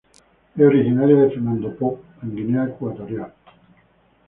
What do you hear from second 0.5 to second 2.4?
Es originaria de Fernando Poo, en